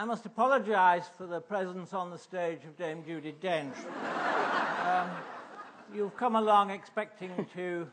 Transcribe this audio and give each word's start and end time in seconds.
I 0.00 0.04
must 0.06 0.24
apologise 0.24 1.04
for 1.18 1.26
the 1.26 1.42
presence 1.42 1.92
on 1.92 2.08
the 2.10 2.16
stage 2.16 2.60
of 2.64 2.74
Dame 2.78 3.02
Judi 3.02 3.34
Dench. 3.34 3.76
um, 4.88 5.10
you've 5.94 6.16
come 6.16 6.36
along 6.36 6.70
expecting 6.70 7.46
to 7.54 7.86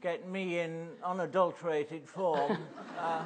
get 0.00 0.26
me 0.26 0.60
in 0.60 0.88
unadulterated 1.04 2.08
form, 2.08 2.56
uh, 2.98 3.24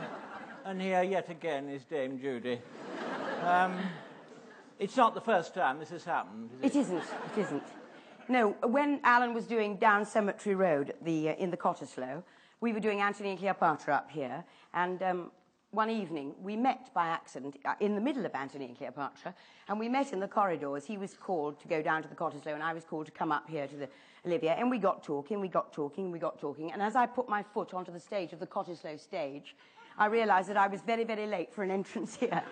and 0.65 0.83
here 0.83 1.05
yet 1.05 1.31
again 1.31 1.69
is 1.69 1.85
Dame 1.85 2.19
Judy. 2.21 2.59
Um, 3.45 3.79
it's 4.81 4.97
not 4.97 5.15
the 5.15 5.21
first 5.21 5.55
time 5.55 5.79
this 5.79 5.91
has 5.91 6.03
happened. 6.03 6.51
Is 6.61 6.75
it? 6.75 6.77
it 6.77 6.81
isn't. 6.81 7.05
It 7.37 7.41
isn't. 7.41 7.63
No, 8.29 8.57
when 8.65 8.99
Alan 9.05 9.33
was 9.33 9.45
doing 9.45 9.77
Down 9.77 10.05
Cemetery 10.05 10.57
Road 10.57 10.95
the, 11.03 11.29
uh, 11.29 11.35
in 11.35 11.53
the 11.53 11.57
Cottesloe, 11.57 12.21
we 12.61 12.73
were 12.73 12.81
doing 12.81 13.01
Antony 13.01 13.31
and 13.31 13.39
Cleopatra 13.39 13.95
up 13.95 14.11
here, 14.11 14.43
and 14.73 15.01
um, 15.05 15.31
one 15.75 15.91
evening 15.91 16.35
we 16.43 16.57
met 16.57 16.93
by 16.95 17.07
accident 17.07 17.57
uh, 17.65 17.75
in 17.81 17.95
the 17.95 18.01
middle 18.01 18.25
of 18.25 18.35
Antony 18.35 18.67
and 18.67 18.77
Cleopatra, 18.77 19.35
and 19.69 19.79
we 19.79 19.89
met 19.89 20.13
in 20.13 20.21
the 20.21 20.29
corridors. 20.29 20.85
He 20.85 20.97
was 20.97 21.15
called 21.15 21.59
to 21.61 21.69
go 21.69 21.83
down 21.83 22.03
to 22.03 22.09
the 22.09 22.15
Cottesloe, 22.15 22.55
and 22.55 22.63
I 22.63 22.73
was 22.73 22.85
called 22.85 23.07
to 23.07 23.13
come 23.13 23.33
up 23.33 23.49
here 23.49 23.67
to 23.67 23.77
the 23.77 23.89
Olivier, 24.27 24.57
and 24.59 24.71
we 24.71 24.79
got 24.79 25.03
talking, 25.03 25.41
we 25.41 25.49
got 25.49 25.73
talking, 25.73 26.11
we 26.11 26.19
got 26.19 26.39
talking, 26.39 26.73
and 26.73 26.81
as 26.81 26.97
I 26.97 27.07
put 27.07 27.29
my 27.29 27.43
foot 27.43 27.75
onto 27.75 27.93
the 27.93 28.01
stage 28.01 28.33
of 28.33 28.41
the 28.41 28.47
Cottesloe 28.47 28.99
stage, 28.99 29.57
I 29.99 30.07
realised 30.07 30.49
that 30.49 30.57
I 30.57 30.67
was 30.67 30.81
very, 30.81 31.05
very 31.05 31.27
late 31.27 31.53
for 31.53 31.63
an 31.63 31.71
entrance 31.71 32.17
here. 32.17 32.43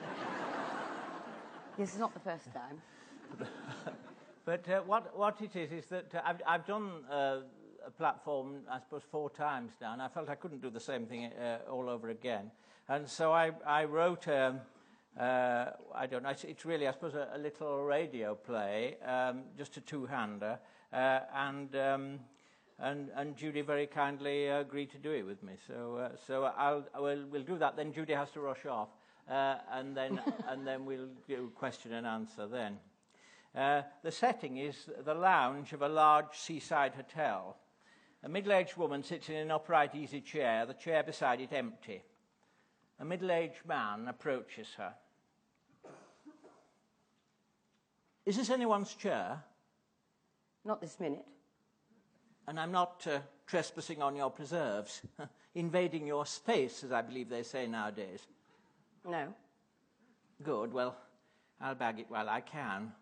this 1.79 1.93
is 1.95 1.99
not 1.99 2.15
the 2.15 2.21
first 2.21 2.49
time. 2.53 2.81
but 4.45 4.69
uh, 4.69 4.81
what, 4.83 5.17
what 5.17 5.41
it 5.41 5.57
is 5.57 5.73
is 5.73 5.87
that 5.87 6.15
uh, 6.15 6.21
I've, 6.25 6.43
I've 6.47 6.67
done 6.67 7.05
uh, 7.11 7.39
a 7.87 7.91
platform, 7.91 8.61
I 8.71 8.79
suppose, 8.81 9.03
four 9.11 9.31
times 9.31 9.73
now, 9.81 9.93
and 9.93 10.03
I 10.03 10.09
felt 10.09 10.29
I 10.29 10.35
couldn't 10.35 10.63
do 10.63 10.71
the 10.71 10.81
same 10.81 11.07
thing 11.07 11.27
uh, 11.27 11.59
all 11.71 11.89
over 11.89 12.11
again. 12.11 12.51
And 12.89 13.09
so 13.09 13.33
I, 13.33 13.53
I 13.67 13.85
wrote, 13.85 14.27
um, 14.29 14.61
uh, 15.19 15.67
I 15.95 16.07
don't 16.07 16.23
know, 16.23 16.31
it's, 16.31 16.45
it's, 16.45 16.65
really, 16.65 16.89
I 16.89 16.93
suppose, 16.93 17.15
a, 17.15 17.29
a 17.35 17.39
little 17.39 17.83
radio 17.85 18.35
play, 18.35 18.97
um, 19.05 19.43
just 19.57 19.77
a 19.77 19.81
two-hander, 19.81 20.59
uh, 20.93 21.21
and, 21.35 21.75
um, 21.77 22.21
and, 22.79 23.11
and 23.15 23.37
Judi 23.37 23.65
very 23.65 23.87
kindly 23.87 24.49
agreed 24.49 24.91
to 24.91 24.99
do 24.99 25.13
it 25.13 25.23
with 25.23 25.43
me. 25.43 25.55
So, 25.67 25.97
uh, 25.97 26.17
so 26.27 26.45
I'll, 26.57 26.85
we'll, 26.99 27.27
we'll 27.31 27.43
do 27.43 27.59
that. 27.59 27.77
Then 27.77 27.93
Judi 27.93 28.17
has 28.17 28.31
to 28.33 28.41
rush 28.41 28.67
off, 28.67 28.89
uh, 29.31 29.57
and, 29.73 29.97
then, 29.97 30.21
and 30.49 30.67
then 30.67 30.85
we'll 30.85 31.09
do 31.29 31.51
question 31.55 31.93
and 31.93 32.07
answer 32.07 32.47
then. 32.47 32.79
Uh, 33.55 33.83
the 34.03 34.11
setting 34.11 34.57
is 34.57 34.89
the 35.05 35.15
lounge 35.15 35.73
of 35.75 35.83
a 35.83 35.89
large 35.89 36.35
seaside 36.35 36.95
hotel. 36.95 37.57
A 38.25 38.29
middle-aged 38.29 38.77
woman 38.77 39.03
sits 39.03 39.29
in 39.29 39.37
an 39.37 39.51
upright 39.51 39.95
easy 39.95 40.21
chair, 40.21 40.65
the 40.65 40.75
chair 40.75 41.03
beside 41.03 41.41
it 41.41 41.53
empty. 41.53 42.03
A 43.01 43.05
middle-aged 43.05 43.67
man 43.67 44.07
approaches 44.07 44.69
her. 44.77 44.95
Is 48.25 48.37
this 48.37 48.51
anyone's 48.51 48.95
chair? 48.95 49.43
Not 50.65 50.81
this 50.81 51.01
minute. 51.01 51.27
And 52.47 52.61
I'm 52.61 52.71
not 52.71 53.05
uh, 53.11 53.19
trespassing 53.47 54.01
on 54.01 54.15
your 54.15 54.31
preserves, 54.31 55.03
invading 55.55 56.07
your 56.07 56.25
space, 56.27 56.85
as 56.85 56.93
I 56.93 57.03
believe 57.03 57.29
they 57.29 57.43
say 57.43 57.67
nowadays. 57.67 58.21
No. 59.05 59.35
Good. 60.43 60.73
Well, 60.73 60.97
I'll 61.61 61.75
bag 61.75 61.99
it 61.99 62.07
while 62.09 62.29
I 62.29 62.41
can. 62.41 62.93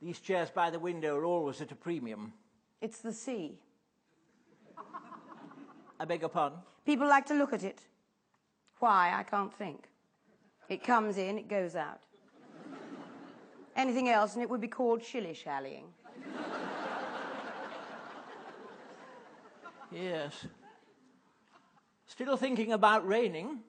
These 0.00 0.20
chairs 0.20 0.50
by 0.50 0.70
the 0.70 0.78
window 0.78 1.16
are 1.16 1.24
always 1.24 1.60
at 1.60 1.72
a 1.72 1.76
premium. 1.76 2.32
It's 2.80 3.00
the 3.00 3.12
sea. 3.12 3.58
I 6.00 6.04
beg 6.04 6.20
your 6.20 6.28
pardon? 6.28 6.58
People 6.86 7.08
like 7.08 7.26
to 7.26 7.34
look 7.34 7.52
at 7.52 7.64
it. 7.64 7.80
Why, 8.78 9.12
I 9.16 9.22
can't 9.22 9.52
think. 9.52 9.88
It 10.68 10.84
comes 10.84 11.16
in, 11.16 11.38
it 11.38 11.48
goes 11.48 11.74
out. 11.74 12.02
Anything 13.74 14.08
else, 14.08 14.34
and 14.34 14.42
it 14.42 14.50
would 14.50 14.60
be 14.60 14.68
called 14.68 15.02
shilly-shallying. 15.02 15.84
Yes. 19.90 20.46
Still 22.06 22.36
thinking 22.36 22.72
about 22.72 23.06
raining. 23.06 23.60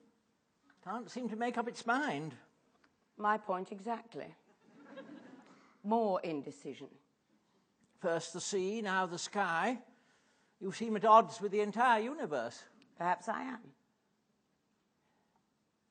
Can't 0.84 1.10
seem 1.10 1.28
to 1.28 1.36
make 1.36 1.56
up 1.56 1.68
its 1.68 1.86
mind. 1.86 2.34
My 3.16 3.38
point 3.38 3.72
exactly. 3.72 4.34
More 5.82 6.20
indecision. 6.22 6.88
First 8.00 8.32
the 8.32 8.40
sea, 8.40 8.82
now 8.82 9.06
the 9.06 9.18
sky. 9.18 9.78
You 10.60 10.72
seem 10.72 10.96
at 10.96 11.04
odds 11.04 11.40
with 11.40 11.52
the 11.52 11.60
entire 11.60 12.00
universe. 12.00 12.62
Perhaps 12.98 13.28
I 13.28 13.42
am. 13.42 13.60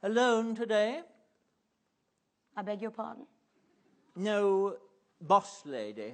Alone 0.03 0.55
today? 0.55 1.01
I 2.55 2.61
beg 2.61 2.81
your 2.81 2.91
pardon? 2.91 3.25
No 4.15 4.75
boss 5.19 5.63
lady. 5.65 6.13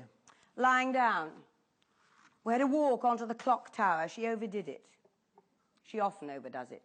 Lying 0.55 0.93
down. 0.93 1.31
We 2.43 2.53
had 2.53 2.61
a 2.61 2.67
walk 2.67 3.03
onto 3.03 3.25
the 3.25 3.35
clock 3.35 3.75
tower. 3.75 4.07
She 4.07 4.27
overdid 4.27 4.69
it. 4.69 4.85
She 5.83 5.99
often 5.99 6.29
overdoes 6.29 6.71
it. 6.71 6.83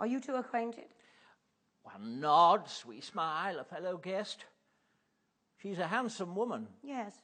Are 0.00 0.06
you 0.06 0.20
two 0.20 0.34
acquainted? 0.34 0.86
One 1.82 2.20
nods, 2.20 2.84
we 2.86 3.00
smile, 3.00 3.58
a 3.58 3.64
fellow 3.64 3.98
guest. 3.98 4.44
She's 5.62 5.78
a 5.78 5.86
handsome 5.86 6.34
woman. 6.34 6.66
Yes. 6.82 7.14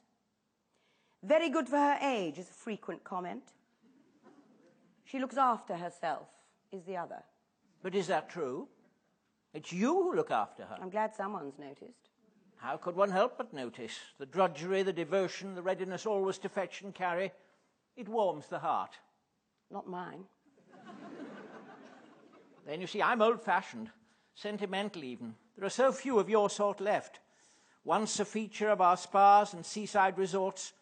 Very 1.23 1.49
good 1.49 1.69
for 1.69 1.77
her 1.77 1.97
age 2.01 2.39
is 2.39 2.49
a 2.49 2.53
frequent 2.53 3.03
comment. 3.03 3.43
She 5.03 5.19
looks 5.19 5.37
after 5.37 5.75
herself, 5.75 6.27
is 6.71 6.83
the 6.83 6.97
other. 6.97 7.21
But 7.83 7.95
is 7.95 8.07
that 8.07 8.29
true? 8.29 8.67
It's 9.53 9.71
you 9.71 9.93
who 9.93 10.15
look 10.15 10.31
after 10.31 10.63
her. 10.63 10.77
I'm 10.81 10.89
glad 10.89 11.13
someone's 11.13 11.59
noticed. 11.59 12.09
How 12.55 12.77
could 12.77 12.95
one 12.95 13.11
help 13.11 13.37
but 13.37 13.53
notice? 13.53 13.97
The 14.19 14.25
drudgery, 14.25 14.83
the 14.83 14.93
devotion, 14.93 15.55
the 15.55 15.61
readiness 15.61 16.05
always 16.05 16.37
to 16.39 16.49
fetch 16.49 16.81
and 16.81 16.93
carry. 16.93 17.31
It 17.97 18.07
warms 18.07 18.47
the 18.47 18.59
heart. 18.59 18.97
Not 19.69 19.87
mine. 19.87 20.23
then 22.67 22.81
you 22.81 22.87
see, 22.87 23.01
I'm 23.01 23.21
old 23.21 23.41
fashioned, 23.41 23.89
sentimental 24.35 25.03
even. 25.03 25.35
There 25.57 25.65
are 25.65 25.69
so 25.69 25.91
few 25.91 26.19
of 26.19 26.29
your 26.29 26.49
sort 26.49 26.79
left. 26.79 27.19
Once 27.83 28.19
a 28.19 28.25
feature 28.25 28.69
of 28.69 28.79
our 28.79 28.95
spas 28.95 29.53
and 29.53 29.65
seaside 29.65 30.17
resorts, 30.17 30.73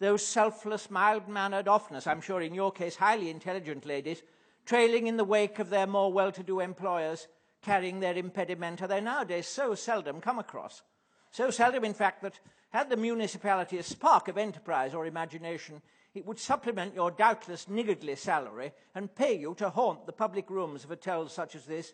those 0.00 0.24
selfless, 0.24 0.90
mild 0.90 1.28
mannered, 1.28 1.68
often, 1.68 1.96
as 1.96 2.06
I'm 2.06 2.20
sure 2.20 2.40
in 2.40 2.54
your 2.54 2.70
case, 2.70 2.96
highly 2.96 3.30
intelligent 3.30 3.84
ladies, 3.84 4.22
trailing 4.64 5.06
in 5.06 5.16
the 5.16 5.24
wake 5.24 5.58
of 5.58 5.70
their 5.70 5.86
more 5.86 6.12
well 6.12 6.30
to 6.32 6.42
do 6.42 6.60
employers, 6.60 7.26
carrying 7.62 8.00
their 8.00 8.14
impedimenta, 8.14 8.86
they're 8.86 9.00
nowadays 9.00 9.46
so 9.46 9.74
seldom 9.74 10.20
come 10.20 10.38
across. 10.38 10.82
So 11.30 11.50
seldom, 11.50 11.84
in 11.84 11.94
fact, 11.94 12.22
that 12.22 12.38
had 12.70 12.90
the 12.90 12.96
municipality 12.96 13.78
a 13.78 13.82
spark 13.82 14.28
of 14.28 14.38
enterprise 14.38 14.94
or 14.94 15.06
imagination, 15.06 15.82
it 16.14 16.26
would 16.26 16.38
supplement 16.38 16.94
your 16.94 17.10
doubtless 17.10 17.68
niggardly 17.68 18.14
salary 18.14 18.72
and 18.94 19.14
pay 19.14 19.34
you 19.36 19.54
to 19.54 19.70
haunt 19.70 20.06
the 20.06 20.12
public 20.12 20.50
rooms 20.50 20.84
of 20.84 20.90
hotels 20.90 21.32
such 21.32 21.54
as 21.54 21.64
this 21.64 21.92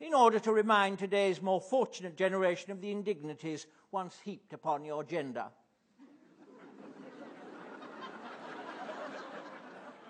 in 0.00 0.14
order 0.14 0.38
to 0.38 0.52
remind 0.52 0.98
today's 0.98 1.40
more 1.40 1.60
fortunate 1.60 2.16
generation 2.16 2.70
of 2.70 2.80
the 2.80 2.90
indignities 2.90 3.66
once 3.90 4.18
heaped 4.24 4.52
upon 4.52 4.84
your 4.84 5.04
gender. 5.04 5.46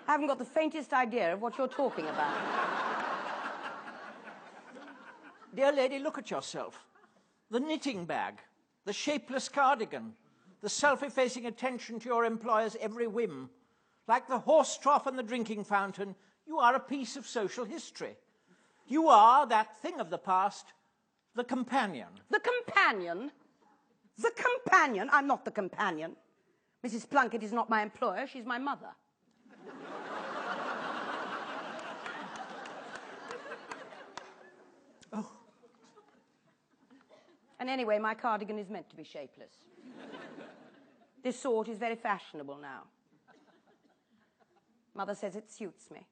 I 0.07 0.11
haven't 0.11 0.27
got 0.27 0.39
the 0.39 0.45
faintest 0.45 0.93
idea 0.93 1.33
of 1.33 1.41
what 1.41 1.57
you're 1.57 1.67
talking 1.67 2.05
about. 2.05 2.33
Dear 5.53 5.73
lady, 5.73 5.99
look 5.99 6.17
at 6.17 6.31
yourself. 6.31 6.85
The 7.51 7.59
knitting 7.59 8.05
bag, 8.05 8.35
the 8.85 8.93
shapeless 8.93 9.49
cardigan, 9.49 10.13
the 10.61 10.69
self-effacing 10.69 11.45
attention 11.45 11.99
to 11.99 12.09
your 12.09 12.25
employer's 12.25 12.77
every 12.79 13.07
whim. 13.07 13.49
Like 14.07 14.27
the 14.27 14.39
horse 14.39 14.77
trough 14.77 15.07
and 15.07 15.19
the 15.19 15.23
drinking 15.23 15.65
fountain, 15.65 16.15
you 16.47 16.57
are 16.59 16.75
a 16.75 16.79
piece 16.79 17.17
of 17.17 17.27
social 17.27 17.65
history. 17.65 18.15
You 18.87 19.09
are 19.09 19.45
that 19.47 19.77
thing 19.81 19.99
of 19.99 20.09
the 20.09 20.17
past, 20.17 20.67
the 21.35 21.43
companion. 21.43 22.07
The 22.29 22.39
companion? 22.39 23.31
The 24.17 24.31
companion? 24.31 25.09
I'm 25.11 25.27
not 25.27 25.43
the 25.43 25.51
companion. 25.51 26.15
Mrs. 26.85 27.09
Plunkett 27.09 27.43
is 27.43 27.51
not 27.51 27.69
my 27.69 27.81
employer, 27.81 28.25
she's 28.25 28.45
my 28.45 28.57
mother. 28.57 28.95
And 37.59 37.69
anyway, 37.69 37.99
my 37.99 38.13
cardigan 38.13 38.59
is 38.59 38.69
meant 38.69 38.89
to 38.89 38.95
be 38.95 39.03
shapeless. 39.03 39.51
this 41.23 41.39
sort 41.39 41.67
is 41.67 41.77
very 41.77 41.95
fashionable 41.95 42.57
now. 42.57 42.83
Mother 44.93 45.15
says 45.15 45.35
it 45.35 45.51
suits 45.51 45.91
me. 45.91 46.05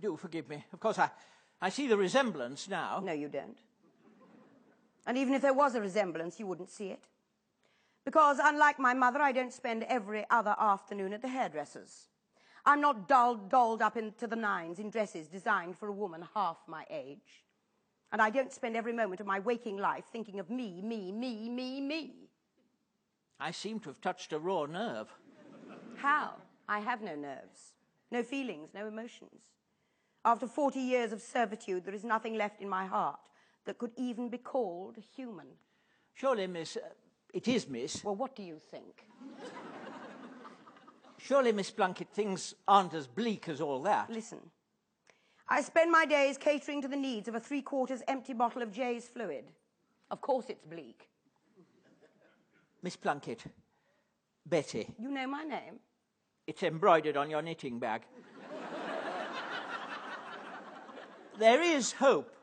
Do 0.00 0.16
forgive 0.16 0.48
me. 0.48 0.64
Of 0.72 0.80
course, 0.80 0.98
I, 0.98 1.10
I 1.60 1.68
see 1.68 1.86
the 1.86 1.96
resemblance 1.96 2.68
now. 2.68 3.00
No, 3.04 3.12
you 3.12 3.28
don't. 3.28 3.58
And 5.06 5.18
even 5.18 5.34
if 5.34 5.42
there 5.42 5.52
was 5.52 5.74
a 5.74 5.80
resemblance, 5.80 6.38
you 6.38 6.46
wouldn't 6.46 6.70
see 6.70 6.88
it. 6.88 7.04
Because, 8.04 8.38
unlike 8.42 8.78
my 8.78 8.94
mother, 8.94 9.20
I 9.20 9.32
don't 9.32 9.52
spend 9.52 9.84
every 9.84 10.24
other 10.30 10.56
afternoon 10.58 11.12
at 11.12 11.22
the 11.22 11.28
hairdresser's. 11.28 12.08
I'm 12.64 12.80
not 12.80 13.08
dolled, 13.08 13.48
dolled 13.48 13.82
up 13.82 13.96
into 13.96 14.26
the 14.26 14.36
nines 14.36 14.78
in 14.78 14.90
dresses 14.90 15.26
designed 15.28 15.76
for 15.76 15.88
a 15.88 15.92
woman 15.92 16.24
half 16.34 16.58
my 16.66 16.84
age. 16.90 17.44
And 18.12 18.20
I 18.20 18.28
don't 18.28 18.52
spend 18.52 18.76
every 18.76 18.92
moment 18.92 19.20
of 19.20 19.26
my 19.26 19.40
waking 19.40 19.78
life 19.78 20.04
thinking 20.12 20.38
of 20.38 20.50
me, 20.50 20.82
me, 20.82 21.10
me, 21.10 21.48
me, 21.48 21.80
me. 21.80 22.12
I 23.40 23.50
seem 23.50 23.80
to 23.80 23.88
have 23.88 24.00
touched 24.00 24.32
a 24.32 24.38
raw 24.38 24.66
nerve. 24.66 25.08
How? 25.96 26.34
I 26.68 26.78
have 26.80 27.02
no 27.02 27.16
nerves, 27.16 27.72
no 28.10 28.22
feelings, 28.22 28.70
no 28.74 28.86
emotions. 28.86 29.40
After 30.24 30.46
40 30.46 30.78
years 30.78 31.12
of 31.12 31.20
servitude, 31.20 31.84
there 31.84 31.94
is 31.94 32.04
nothing 32.04 32.34
left 32.34 32.60
in 32.60 32.68
my 32.68 32.86
heart 32.86 33.18
that 33.64 33.78
could 33.78 33.92
even 33.96 34.28
be 34.28 34.38
called 34.38 34.96
human. 35.16 35.46
Surely, 36.14 36.46
Miss. 36.46 36.76
Uh, 36.76 36.80
it 37.32 37.48
is, 37.48 37.68
Miss. 37.68 38.04
Well, 38.04 38.14
what 38.14 38.36
do 38.36 38.42
you 38.42 38.58
think? 38.58 39.06
Surely, 41.18 41.52
Miss 41.52 41.70
Plunkett, 41.70 42.08
things 42.12 42.54
aren't 42.68 42.94
as 42.94 43.06
bleak 43.06 43.48
as 43.48 43.60
all 43.60 43.82
that. 43.82 44.10
Listen. 44.10 44.40
I 45.52 45.60
spend 45.60 45.92
my 45.92 46.06
days 46.06 46.38
catering 46.38 46.80
to 46.80 46.88
the 46.88 46.96
needs 46.96 47.28
of 47.28 47.34
a 47.34 47.40
three 47.40 47.60
quarters 47.60 48.00
empty 48.08 48.32
bottle 48.32 48.62
of 48.62 48.72
Jeyes 48.72 49.06
fluid. 49.06 49.44
Of 50.10 50.22
course, 50.22 50.46
it's 50.48 50.64
bleak. 50.64 51.10
Miss 52.82 52.96
Plunkett, 52.96 53.44
Betty. 54.46 54.88
You 54.98 55.10
know 55.10 55.26
my 55.26 55.44
name? 55.44 55.74
It's 56.46 56.62
embroidered 56.62 57.18
on 57.18 57.28
your 57.28 57.42
knitting 57.42 57.78
bag. 57.78 58.00
there 61.38 61.60
is 61.60 61.92
hope. 61.92 62.34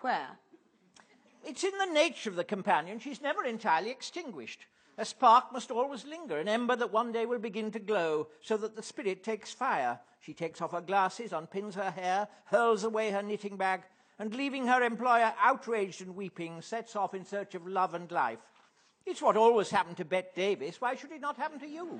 Where? 0.00 0.38
It's 1.44 1.64
in 1.64 1.76
the 1.78 1.92
nature 1.92 2.30
of 2.30 2.36
the 2.36 2.44
companion. 2.44 3.00
She's 3.00 3.20
never 3.20 3.44
entirely 3.44 3.90
extinguished. 3.90 4.66
A 5.00 5.04
spark 5.06 5.50
must 5.50 5.70
always 5.70 6.04
linger, 6.04 6.38
an 6.38 6.46
ember 6.46 6.76
that 6.76 6.92
one 6.92 7.10
day 7.10 7.24
will 7.24 7.38
begin 7.38 7.70
to 7.70 7.78
glow, 7.78 8.28
so 8.42 8.58
that 8.58 8.76
the 8.76 8.82
spirit 8.82 9.24
takes 9.24 9.50
fire. 9.50 9.98
She 10.20 10.34
takes 10.34 10.60
off 10.60 10.72
her 10.72 10.82
glasses, 10.82 11.30
unpins 11.30 11.72
her 11.72 11.90
hair, 11.90 12.28
hurls 12.44 12.84
away 12.84 13.10
her 13.10 13.22
knitting 13.22 13.56
bag, 13.56 13.80
and 14.18 14.34
leaving 14.34 14.66
her 14.66 14.82
employer 14.82 15.32
outraged 15.40 16.02
and 16.02 16.14
weeping, 16.14 16.60
sets 16.60 16.96
off 16.96 17.14
in 17.14 17.24
search 17.24 17.54
of 17.54 17.66
love 17.66 17.94
and 17.94 18.12
life. 18.12 18.40
It's 19.06 19.22
what 19.22 19.38
always 19.38 19.70
happened 19.70 19.96
to 19.96 20.04
Bette 20.04 20.32
Davis. 20.36 20.82
Why 20.82 20.94
should 20.96 21.12
it 21.12 21.22
not 21.22 21.38
happen 21.38 21.58
to 21.60 21.66
you? 21.66 21.98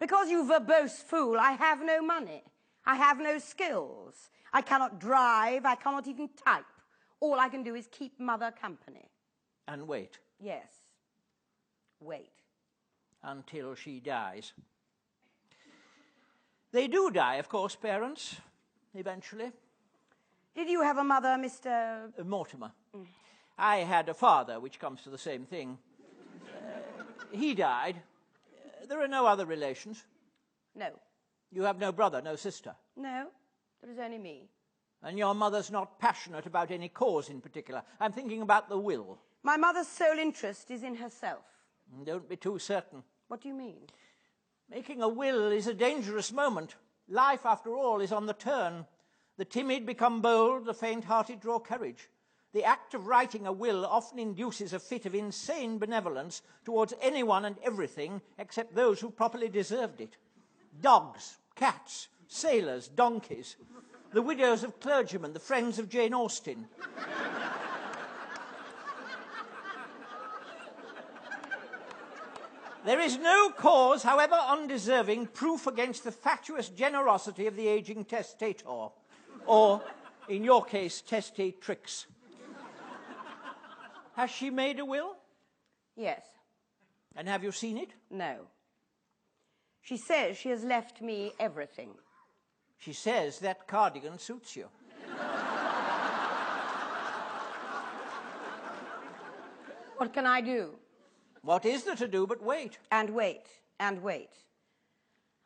Because, 0.00 0.28
you 0.28 0.44
verbose 0.44 1.04
fool, 1.04 1.38
I 1.38 1.52
have 1.52 1.84
no 1.84 2.02
money. 2.02 2.42
I 2.84 2.96
have 2.96 3.20
no 3.20 3.38
skills. 3.38 4.28
I 4.52 4.62
cannot 4.62 4.98
drive. 4.98 5.64
I 5.64 5.76
cannot 5.76 6.08
even 6.08 6.30
type. 6.44 6.64
All 7.20 7.38
I 7.38 7.48
can 7.48 7.62
do 7.62 7.76
is 7.76 7.86
keep 7.92 8.18
mother 8.18 8.52
company. 8.60 9.08
And 9.68 9.86
wait. 9.86 10.18
Yes. 10.40 10.81
Wait. 12.02 12.30
Until 13.22 13.74
she 13.74 14.00
dies. 14.00 14.52
They 16.72 16.88
do 16.88 17.10
die, 17.10 17.36
of 17.36 17.48
course, 17.48 17.76
parents, 17.76 18.36
eventually. 18.94 19.52
Did 20.54 20.68
you 20.68 20.82
have 20.82 20.98
a 20.98 21.04
mother, 21.04 21.28
Mr. 21.28 22.10
Uh, 22.18 22.24
Mortimer. 22.24 22.72
Mm. 22.96 23.06
I 23.58 23.78
had 23.78 24.08
a 24.08 24.14
father, 24.14 24.58
which 24.58 24.78
comes 24.78 25.02
to 25.02 25.10
the 25.10 25.18
same 25.18 25.44
thing. 25.44 25.78
Uh, 26.46 27.14
he 27.30 27.54
died. 27.54 27.96
Uh, 28.54 28.86
there 28.86 29.00
are 29.00 29.08
no 29.08 29.26
other 29.26 29.46
relations. 29.46 30.02
No. 30.74 30.90
You 31.50 31.62
have 31.62 31.78
no 31.78 31.92
brother, 31.92 32.22
no 32.22 32.36
sister? 32.36 32.74
No, 32.96 33.26
there 33.82 33.90
is 33.90 33.98
only 33.98 34.18
me. 34.18 34.48
And 35.02 35.18
your 35.18 35.34
mother's 35.34 35.70
not 35.70 35.98
passionate 35.98 36.46
about 36.46 36.70
any 36.70 36.88
cause 36.88 37.28
in 37.28 37.40
particular. 37.40 37.82
I'm 38.00 38.12
thinking 38.12 38.40
about 38.40 38.68
the 38.68 38.78
will. 38.78 39.18
My 39.42 39.56
mother's 39.56 39.88
sole 39.88 40.18
interest 40.18 40.70
is 40.70 40.82
in 40.82 40.94
herself. 40.94 41.44
Mm, 41.94 42.06
don't 42.06 42.28
be 42.28 42.36
too 42.36 42.58
certain. 42.58 43.02
What 43.28 43.40
do 43.40 43.48
you 43.48 43.54
mean? 43.54 43.80
Making 44.70 45.02
a 45.02 45.08
will 45.08 45.50
is 45.50 45.66
a 45.66 45.74
dangerous 45.74 46.32
moment. 46.32 46.76
Life, 47.08 47.44
after 47.44 47.76
all, 47.76 48.00
is 48.00 48.12
on 48.12 48.26
the 48.26 48.32
turn. 48.32 48.86
The 49.36 49.44
timid 49.44 49.86
become 49.86 50.20
bold, 50.20 50.64
the 50.64 50.74
faint 50.74 51.04
hearted 51.04 51.40
draw 51.40 51.58
courage. 51.58 52.08
The 52.52 52.64
act 52.64 52.92
of 52.92 53.06
writing 53.06 53.46
a 53.46 53.52
will 53.52 53.86
often 53.86 54.18
induces 54.18 54.72
a 54.72 54.78
fit 54.78 55.06
of 55.06 55.14
insane 55.14 55.78
benevolence 55.78 56.42
towards 56.64 56.92
anyone 57.00 57.46
and 57.46 57.56
everything 57.62 58.20
except 58.38 58.74
those 58.74 59.00
who 59.00 59.10
properly 59.10 59.48
deserved 59.48 60.00
it. 60.00 60.16
Dogs, 60.80 61.38
cats, 61.54 62.08
sailors, 62.28 62.88
donkeys, 62.88 63.56
the 64.12 64.22
widows 64.22 64.64
of 64.64 64.80
clergymen, 64.80 65.32
the 65.32 65.40
friends 65.40 65.78
of 65.78 65.88
Jane 65.88 66.12
Austen. 66.12 66.68
There 72.84 73.00
is 73.00 73.16
no 73.16 73.50
cause, 73.50 74.02
however 74.02 74.34
undeserving, 74.34 75.28
proof 75.28 75.68
against 75.68 76.02
the 76.02 76.10
fatuous 76.10 76.68
generosity 76.68 77.46
of 77.46 77.54
the 77.54 77.68
aging 77.68 78.04
testator, 78.04 78.88
or, 79.46 79.82
in 80.28 80.42
your 80.42 80.64
case, 80.64 81.02
testatrix. 81.08 82.06
Has 84.16 84.30
she 84.30 84.50
made 84.50 84.80
a 84.80 84.84
will? 84.84 85.16
Yes. 85.96 86.22
And 87.14 87.28
have 87.28 87.44
you 87.44 87.52
seen 87.52 87.78
it? 87.78 87.90
No. 88.10 88.46
She 89.80 89.96
says 89.96 90.36
she 90.36 90.48
has 90.48 90.64
left 90.64 91.00
me 91.00 91.32
everything. 91.38 91.90
She 92.78 92.92
says 92.92 93.38
that 93.40 93.68
cardigan 93.68 94.18
suits 94.18 94.56
you. 94.56 94.68
What 99.96 100.12
can 100.12 100.26
I 100.26 100.40
do? 100.40 100.74
What 101.42 101.64
is 101.64 101.84
there 101.84 101.96
to 101.96 102.08
do 102.08 102.26
but 102.26 102.42
wait? 102.42 102.78
And 102.90 103.10
wait, 103.10 103.46
and 103.80 104.02
wait, 104.02 104.30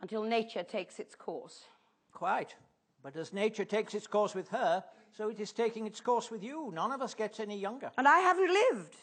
until 0.00 0.22
nature 0.22 0.62
takes 0.62 0.98
its 0.98 1.14
course. 1.14 1.64
Quite. 2.12 2.54
But 3.02 3.16
as 3.16 3.32
nature 3.32 3.64
takes 3.64 3.94
its 3.94 4.06
course 4.06 4.34
with 4.34 4.48
her, 4.48 4.84
so 5.16 5.28
it 5.28 5.40
is 5.40 5.52
taking 5.52 5.86
its 5.86 6.00
course 6.00 6.30
with 6.30 6.42
you. 6.42 6.70
None 6.74 6.92
of 6.92 7.00
us 7.00 7.14
gets 7.14 7.40
any 7.40 7.58
younger. 7.58 7.90
And 7.96 8.06
I 8.06 8.18
haven't 8.18 8.52
lived. 8.52 8.96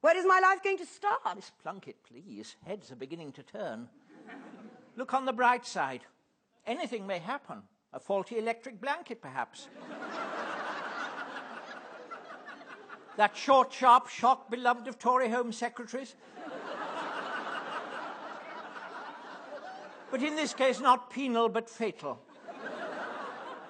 Where 0.00 0.16
is 0.16 0.26
my 0.26 0.40
life 0.40 0.62
going 0.62 0.78
to 0.78 0.86
start? 0.86 1.20
Miss 1.36 1.52
Plunkett, 1.62 1.96
please. 2.02 2.56
Heads 2.66 2.90
are 2.90 2.96
beginning 2.96 3.32
to 3.32 3.42
turn. 3.42 3.88
Look 4.96 5.14
on 5.14 5.24
the 5.24 5.32
bright 5.32 5.64
side. 5.66 6.00
Anything 6.66 7.06
may 7.06 7.18
happen. 7.18 7.62
A 7.92 8.00
faulty 8.00 8.38
electric 8.38 8.80
blanket, 8.80 9.22
perhaps. 9.22 9.68
That 13.16 13.36
short, 13.36 13.72
sharp 13.72 14.08
shock 14.08 14.50
beloved 14.50 14.88
of 14.88 14.98
Tory 14.98 15.28
Home 15.30 15.52
Secretaries. 15.52 16.14
but 20.10 20.22
in 20.22 20.36
this 20.36 20.54
case, 20.54 20.80
not 20.80 21.10
penal, 21.10 21.48
but 21.48 21.68
fatal. 21.68 22.20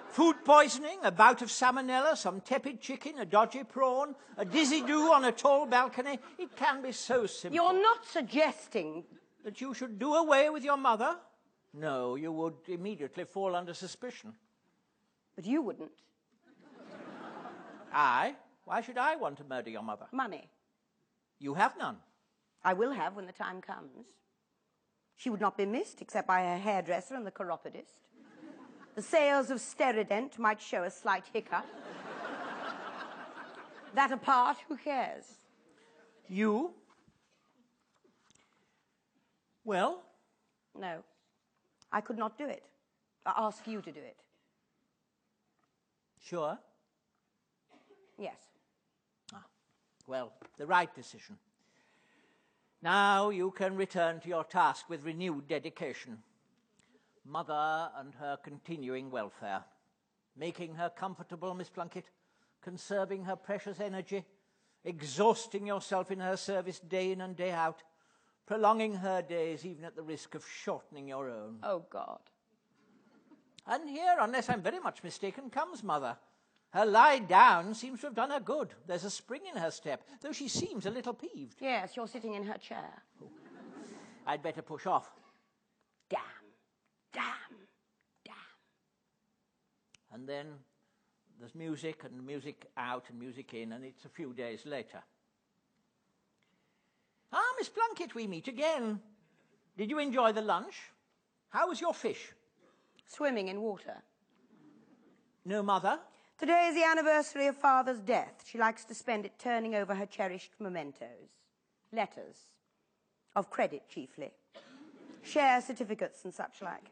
Food 0.08 0.36
poisoning, 0.44 0.98
a 1.02 1.10
bout 1.10 1.42
of 1.42 1.48
salmonella, 1.48 2.16
some 2.16 2.40
tepid 2.40 2.80
chicken, 2.80 3.18
a 3.18 3.24
dodgy 3.24 3.64
prawn, 3.64 4.14
a 4.38 4.44
dizzy 4.44 4.80
do 4.80 5.12
on 5.12 5.24
a 5.24 5.32
tall 5.32 5.66
balcony. 5.66 6.20
It 6.38 6.54
can 6.54 6.82
be 6.82 6.92
so 6.92 7.26
simple. 7.26 7.56
You're 7.56 7.82
not 7.82 8.06
suggesting. 8.06 9.04
That 9.44 9.60
you 9.60 9.74
should 9.74 9.98
do 9.98 10.14
away 10.14 10.48
with 10.48 10.64
your 10.64 10.78
mother? 10.78 11.16
No, 11.74 12.14
you 12.14 12.32
would 12.32 12.54
immediately 12.68 13.24
fall 13.24 13.54
under 13.54 13.74
suspicion. 13.74 14.32
But 15.36 15.44
you 15.44 15.60
wouldn't. 15.60 15.90
I? 17.92 18.36
Why 18.64 18.80
should 18.80 18.98
I 18.98 19.16
want 19.16 19.38
to 19.38 19.44
murder 19.44 19.70
your 19.70 19.82
mother? 19.82 20.06
Money. 20.12 20.48
You 21.38 21.54
have 21.54 21.76
none. 21.76 21.96
I 22.64 22.72
will 22.72 22.92
have 22.92 23.14
when 23.14 23.26
the 23.26 23.32
time 23.32 23.60
comes. 23.60 24.06
She 25.16 25.30
would 25.30 25.40
not 25.40 25.56
be 25.56 25.66
missed 25.66 26.00
except 26.00 26.26
by 26.26 26.42
her 26.42 26.58
hairdresser 26.58 27.14
and 27.14 27.26
the 27.26 27.30
chiropodist. 27.30 28.08
The 28.94 29.02
sales 29.02 29.50
of 29.50 29.58
Steradent 29.58 30.38
might 30.38 30.60
show 30.60 30.84
a 30.84 30.90
slight 30.90 31.24
hiccup. 31.32 31.66
that 33.94 34.12
apart, 34.12 34.56
who 34.68 34.76
cares? 34.76 35.24
You? 36.28 36.72
Well? 39.64 40.02
No. 40.78 41.04
I 41.92 42.00
could 42.00 42.18
not 42.18 42.38
do 42.38 42.46
it. 42.46 42.64
I 43.26 43.32
ask 43.36 43.66
you 43.66 43.82
to 43.82 43.92
do 43.92 44.00
it. 44.00 44.16
Sure? 46.22 46.58
Yes. 48.18 48.53
Well, 50.06 50.32
the 50.58 50.66
right 50.66 50.94
decision. 50.94 51.38
Now 52.82 53.30
you 53.30 53.50
can 53.50 53.76
return 53.76 54.20
to 54.20 54.28
your 54.28 54.44
task 54.44 54.90
with 54.90 55.04
renewed 55.04 55.48
dedication. 55.48 56.18
Mother 57.24 57.90
and 57.96 58.14
her 58.16 58.36
continuing 58.42 59.10
welfare. 59.10 59.64
Making 60.36 60.74
her 60.74 60.90
comfortable, 60.90 61.54
Miss 61.54 61.70
Plunkett, 61.70 62.04
conserving 62.60 63.24
her 63.24 63.36
precious 63.36 63.80
energy, 63.80 64.24
exhausting 64.84 65.66
yourself 65.66 66.10
in 66.10 66.20
her 66.20 66.36
service 66.36 66.80
day 66.80 67.12
in 67.12 67.22
and 67.22 67.36
day 67.36 67.52
out, 67.52 67.82
prolonging 68.46 68.96
her 68.96 69.22
days 69.22 69.64
even 69.64 69.84
at 69.84 69.96
the 69.96 70.02
risk 70.02 70.34
of 70.34 70.44
shortening 70.46 71.08
your 71.08 71.30
own. 71.30 71.58
Oh, 71.62 71.84
God. 71.88 72.20
And 73.66 73.88
here, 73.88 74.16
unless 74.20 74.50
I'm 74.50 74.60
very 74.60 74.80
much 74.80 75.02
mistaken, 75.02 75.48
comes 75.48 75.82
Mother. 75.82 76.18
Her 76.74 76.84
lie 76.84 77.20
down 77.20 77.72
seems 77.72 78.00
to 78.00 78.08
have 78.08 78.16
done 78.16 78.30
her 78.30 78.40
good. 78.40 78.70
There's 78.88 79.04
a 79.04 79.10
spring 79.10 79.42
in 79.48 79.56
her 79.56 79.70
step, 79.70 80.02
though 80.20 80.32
she 80.32 80.48
seems 80.48 80.86
a 80.86 80.90
little 80.90 81.14
peeved. 81.14 81.54
Yes, 81.60 81.94
you're 81.94 82.08
sitting 82.08 82.34
in 82.34 82.42
her 82.42 82.58
chair. 82.58 83.00
Oh. 83.22 83.28
I'd 84.26 84.42
better 84.42 84.60
push 84.60 84.84
off. 84.84 85.08
Damn, 86.10 86.18
damn, 87.12 87.22
damn. 88.24 88.34
And 90.12 90.28
then 90.28 90.46
there's 91.38 91.54
music 91.54 92.02
and 92.02 92.26
music 92.26 92.66
out 92.76 93.04
and 93.08 93.20
music 93.20 93.54
in, 93.54 93.70
and 93.70 93.84
it's 93.84 94.04
a 94.04 94.08
few 94.08 94.32
days 94.32 94.66
later. 94.66 95.00
Ah, 97.32 97.54
Miss 97.56 97.68
Plunkett, 97.68 98.16
we 98.16 98.26
meet 98.26 98.48
again. 98.48 98.98
Did 99.78 99.90
you 99.90 100.00
enjoy 100.00 100.32
the 100.32 100.42
lunch? 100.42 100.74
How 101.50 101.68
was 101.68 101.80
your 101.80 101.94
fish? 101.94 102.32
Swimming 103.06 103.46
in 103.46 103.60
water. 103.60 104.02
No 105.44 105.62
mother? 105.62 106.00
Today 106.44 106.66
is 106.68 106.74
the 106.74 106.84
anniversary 106.84 107.46
of 107.46 107.56
father's 107.56 108.00
death. 108.00 108.44
She 108.44 108.58
likes 108.58 108.84
to 108.84 108.94
spend 108.94 109.24
it 109.24 109.32
turning 109.38 109.74
over 109.74 109.94
her 109.94 110.04
cherished 110.04 110.50
mementos. 110.60 111.30
Letters. 111.90 112.36
Of 113.34 113.48
credit, 113.48 113.88
chiefly. 113.88 114.30
Share 115.22 115.62
certificates 115.62 116.22
and 116.22 116.34
such 116.34 116.60
like. 116.60 116.90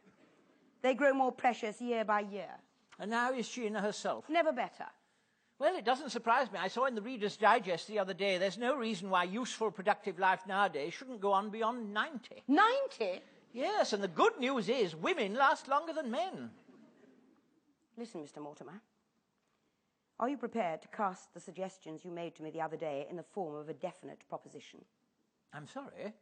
They 0.81 0.95
grow 0.95 1.13
more 1.13 1.33
precious 1.33 1.83
year 1.83 2.03
by 2.03 2.21
year. 2.21 2.49
And 2.99 3.11
now 3.11 3.35
is 3.35 3.47
she 3.47 3.67
in 3.67 3.75
herself? 3.75 4.25
Never 4.31 4.53
better. 4.53 4.87
Well, 5.59 5.77
it 5.77 5.85
doesn't 5.85 6.13
surprise 6.13 6.51
me. 6.51 6.59
I 6.59 6.69
saw 6.69 6.87
in 6.87 6.95
the 6.95 7.03
Reader's 7.03 7.37
Digest 7.37 7.89
the 7.89 7.99
other 7.99 8.15
day 8.15 8.39
there's 8.39 8.57
no 8.57 8.75
reason 8.75 9.11
why 9.11 9.25
useful, 9.25 9.71
productive 9.71 10.19
life 10.19 10.47
nowadays 10.49 10.95
shouldn't 10.95 11.21
go 11.21 11.31
on 11.31 11.51
beyond 11.51 11.93
90. 11.93 12.43
90? 12.49 13.21
Yes, 13.53 13.93
and 13.93 14.03
the 14.03 14.09
good 14.09 14.41
news 14.41 14.71
is 14.71 14.97
women 14.97 15.35
last 15.35 15.69
longer 15.69 15.93
than 15.93 16.11
men. 16.11 16.49
Listen, 17.99 18.23
Mr. 18.23 18.43
Mortimer. 18.43 18.81
Are 20.23 20.29
you 20.29 20.37
prepared 20.37 20.81
to 20.83 20.89
cast 20.97 21.35
the 21.35 21.41
suggestions 21.41 22.05
you 22.05 22.13
made 22.13 22.37
to 22.37 22.45
me 22.45 22.53
the 22.53 22.61
other 22.61 22.77
day 22.77 23.09
in 23.11 23.17
the 23.17 23.25
form 23.25 23.57
of 23.57 23.69
a 23.69 23.75
definite 23.75 24.21
proposition? 24.29 24.79
I'm 25.53 25.67
sorry. 25.67 26.15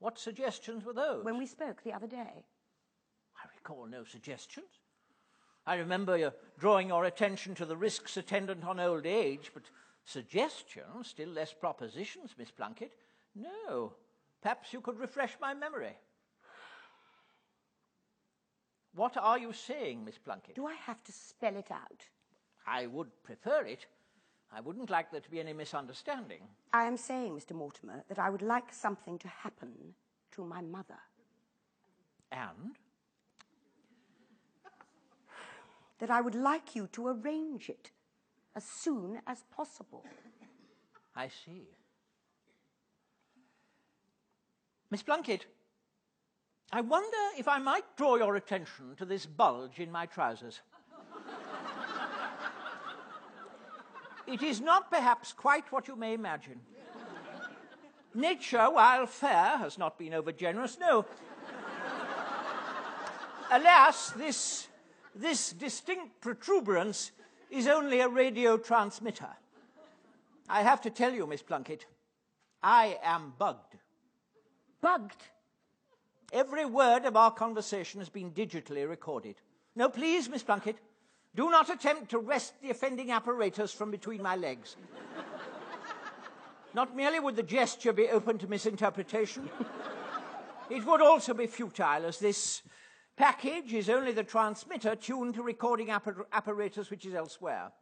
What 0.00 0.18
suggestions 0.18 0.84
were 0.84 0.92
those? 0.92 1.24
When 1.24 1.38
we 1.38 1.46
spoke 1.46 1.82
the 1.82 1.94
other 1.94 2.06
day. 2.06 2.44
I 3.42 3.48
recall 3.56 3.86
no 3.86 4.04
suggestions. 4.04 4.66
I 5.66 5.76
remember 5.76 6.18
you 6.18 6.30
drawing 6.58 6.88
your 6.88 7.06
attention 7.06 7.54
to 7.54 7.64
the 7.64 7.74
risks 7.74 8.18
attendant 8.18 8.66
on 8.66 8.78
old 8.78 9.06
age, 9.06 9.50
but 9.54 9.62
suggestions, 10.04 11.08
still 11.08 11.30
less 11.30 11.54
propositions, 11.54 12.34
Miss 12.36 12.50
Plunkett. 12.50 12.92
No. 13.34 13.94
Perhaps 14.42 14.74
you 14.74 14.82
could 14.82 14.98
refresh 14.98 15.38
my 15.40 15.54
memory. 15.54 15.96
What 18.94 19.16
are 19.16 19.38
you 19.38 19.54
saying, 19.54 20.04
Miss 20.04 20.18
Plunkett? 20.18 20.56
Do 20.56 20.66
I 20.66 20.74
have 20.74 21.02
to 21.04 21.12
spell 21.12 21.56
it 21.56 21.70
out? 21.70 22.04
I 22.66 22.86
would 22.86 23.08
prefer 23.22 23.64
it. 23.64 23.86
I 24.52 24.60
wouldn't 24.60 24.90
like 24.90 25.10
there 25.10 25.20
to 25.20 25.30
be 25.30 25.40
any 25.40 25.52
misunderstanding. 25.52 26.40
I 26.72 26.84
am 26.84 26.96
saying, 26.96 27.36
Mr. 27.36 27.52
Mortimer, 27.52 28.04
that 28.08 28.18
I 28.18 28.30
would 28.30 28.42
like 28.42 28.72
something 28.72 29.18
to 29.18 29.28
happen 29.28 29.94
to 30.32 30.44
my 30.44 30.60
mother. 30.60 30.98
And? 32.32 32.76
that 35.98 36.10
I 36.10 36.20
would 36.20 36.34
like 36.34 36.74
you 36.76 36.88
to 36.92 37.08
arrange 37.08 37.68
it 37.68 37.90
as 38.54 38.64
soon 38.64 39.20
as 39.26 39.44
possible. 39.54 40.04
I 41.14 41.28
see. 41.28 41.68
Miss 44.90 45.02
Plunkett, 45.02 45.46
I 46.72 46.80
wonder 46.80 47.16
if 47.38 47.48
I 47.48 47.58
might 47.58 47.96
draw 47.96 48.16
your 48.16 48.36
attention 48.36 48.94
to 48.96 49.04
this 49.04 49.26
bulge 49.26 49.78
in 49.78 49.90
my 49.90 50.06
trousers. 50.06 50.60
It 54.26 54.42
is 54.42 54.60
not 54.60 54.90
perhaps 54.90 55.32
quite 55.32 55.70
what 55.72 55.88
you 55.88 55.96
may 55.96 56.14
imagine. 56.14 56.60
Nature, 58.14 58.70
while 58.70 59.06
fair, 59.06 59.58
has 59.58 59.78
not 59.78 59.98
been 59.98 60.14
over 60.14 60.32
generous. 60.32 60.78
No. 60.78 61.04
Alas, 63.50 64.10
this 64.10 64.68
this 65.14 65.52
distinct 65.52 66.20
protuberance 66.20 67.12
is 67.50 67.66
only 67.66 68.00
a 68.00 68.08
radio 68.08 68.58
transmitter. 68.58 69.28
I 70.48 70.62
have 70.62 70.80
to 70.82 70.90
tell 70.90 71.12
you, 71.12 71.26
Miss 71.26 71.42
Plunkett, 71.42 71.86
I 72.62 72.98
am 73.02 73.32
bugged. 73.38 73.76
Bugged? 74.80 75.22
Every 76.32 76.64
word 76.64 77.04
of 77.04 77.16
our 77.16 77.30
conversation 77.30 78.00
has 78.00 78.08
been 78.08 78.32
digitally 78.32 78.88
recorded. 78.88 79.36
No, 79.74 79.88
please, 79.88 80.28
Miss 80.28 80.42
Plunkett, 80.42 80.76
do 81.36 81.50
not 81.50 81.70
attempt 81.70 82.10
to 82.10 82.18
wrest 82.18 82.54
the 82.62 82.70
offending 82.70 83.12
apparatus 83.12 83.72
from 83.72 83.90
between 83.90 84.22
my 84.22 84.34
legs. 84.34 84.76
not 86.74 86.96
merely 86.96 87.20
would 87.20 87.36
the 87.36 87.42
gesture 87.42 87.92
be 87.92 88.08
open 88.08 88.38
to 88.38 88.48
misinterpretation, 88.48 89.48
it 90.70 90.84
would 90.84 91.02
also 91.02 91.34
be 91.34 91.46
futile, 91.46 92.06
as 92.06 92.18
this 92.18 92.62
Package 93.16 93.72
is 93.72 93.88
only 93.88 94.12
the 94.12 94.22
transmitter 94.22 94.94
tuned 94.94 95.34
to 95.34 95.42
recording 95.42 95.88
appar 95.88 96.24
apparatus 96.32 96.90
which 96.90 97.06
is 97.06 97.14
elsewhere. 97.14 97.72